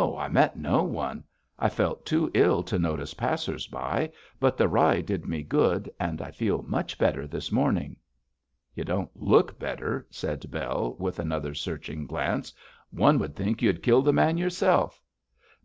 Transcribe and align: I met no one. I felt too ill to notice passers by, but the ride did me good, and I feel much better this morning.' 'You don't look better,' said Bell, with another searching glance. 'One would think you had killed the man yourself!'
I 0.00 0.28
met 0.28 0.56
no 0.56 0.84
one. 0.84 1.24
I 1.58 1.68
felt 1.68 2.06
too 2.06 2.30
ill 2.32 2.62
to 2.62 2.78
notice 2.78 3.14
passers 3.14 3.66
by, 3.66 4.12
but 4.38 4.56
the 4.56 4.68
ride 4.68 5.06
did 5.06 5.26
me 5.26 5.42
good, 5.42 5.90
and 5.98 6.22
I 6.22 6.30
feel 6.30 6.62
much 6.62 6.98
better 6.98 7.26
this 7.26 7.50
morning.' 7.50 7.96
'You 8.76 8.84
don't 8.84 9.10
look 9.16 9.58
better,' 9.58 10.06
said 10.08 10.48
Bell, 10.52 10.94
with 11.00 11.18
another 11.18 11.52
searching 11.52 12.06
glance. 12.06 12.54
'One 12.90 13.18
would 13.18 13.34
think 13.34 13.60
you 13.60 13.68
had 13.70 13.82
killed 13.82 14.04
the 14.04 14.12
man 14.12 14.38
yourself!' 14.38 15.02